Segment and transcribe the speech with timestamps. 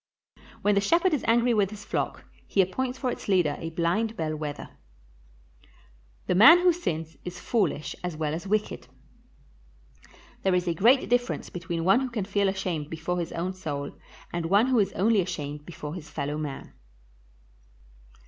[0.63, 4.17] When the shepherd is angry with his flock, he appoints for its leader a blind
[4.17, 4.69] bell wether.
[6.25, 8.87] The man who sins is foolish as well as wicked.
[10.41, 13.91] There is a great difference between one who can feel ashamed before his own soul
[14.33, 16.73] and one who is only ashamed before his fellow man.